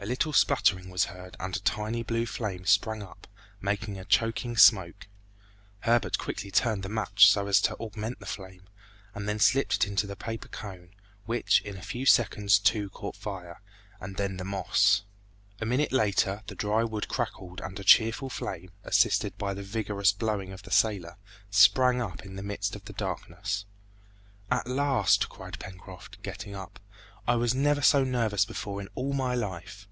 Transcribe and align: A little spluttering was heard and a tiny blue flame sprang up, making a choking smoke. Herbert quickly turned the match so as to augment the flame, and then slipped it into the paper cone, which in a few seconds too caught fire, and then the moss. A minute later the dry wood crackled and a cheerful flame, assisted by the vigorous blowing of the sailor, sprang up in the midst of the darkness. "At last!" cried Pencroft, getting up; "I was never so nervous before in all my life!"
A 0.00 0.06
little 0.06 0.32
spluttering 0.32 0.90
was 0.90 1.06
heard 1.06 1.36
and 1.40 1.56
a 1.56 1.60
tiny 1.60 2.04
blue 2.04 2.24
flame 2.24 2.64
sprang 2.66 3.02
up, 3.02 3.26
making 3.60 3.98
a 3.98 4.04
choking 4.04 4.56
smoke. 4.56 5.08
Herbert 5.80 6.18
quickly 6.18 6.52
turned 6.52 6.84
the 6.84 6.88
match 6.88 7.26
so 7.28 7.48
as 7.48 7.60
to 7.62 7.74
augment 7.78 8.20
the 8.20 8.24
flame, 8.26 8.62
and 9.12 9.28
then 9.28 9.40
slipped 9.40 9.74
it 9.74 9.86
into 9.88 10.06
the 10.06 10.14
paper 10.14 10.46
cone, 10.46 10.90
which 11.26 11.60
in 11.62 11.76
a 11.76 11.82
few 11.82 12.06
seconds 12.06 12.60
too 12.60 12.90
caught 12.90 13.16
fire, 13.16 13.60
and 14.00 14.16
then 14.18 14.36
the 14.36 14.44
moss. 14.44 15.02
A 15.60 15.66
minute 15.66 15.90
later 15.90 16.44
the 16.46 16.54
dry 16.54 16.84
wood 16.84 17.08
crackled 17.08 17.60
and 17.60 17.76
a 17.80 17.84
cheerful 17.84 18.30
flame, 18.30 18.70
assisted 18.84 19.36
by 19.36 19.52
the 19.52 19.64
vigorous 19.64 20.12
blowing 20.12 20.52
of 20.52 20.62
the 20.62 20.70
sailor, 20.70 21.16
sprang 21.50 22.00
up 22.00 22.24
in 22.24 22.36
the 22.36 22.44
midst 22.44 22.76
of 22.76 22.84
the 22.84 22.92
darkness. 22.92 23.64
"At 24.48 24.68
last!" 24.68 25.28
cried 25.28 25.58
Pencroft, 25.58 26.22
getting 26.22 26.54
up; 26.54 26.78
"I 27.26 27.34
was 27.34 27.54
never 27.54 27.82
so 27.82 28.04
nervous 28.04 28.46
before 28.46 28.80
in 28.80 28.88
all 28.94 29.12
my 29.12 29.34
life!" 29.34 29.86